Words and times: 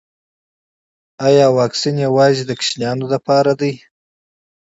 ایا 1.27 1.45
واکسین 1.59 1.95
یوازې 2.05 2.43
د 2.45 2.51
ماشومانو 2.59 3.05
لپاره 3.13 3.51
دی 3.59 3.73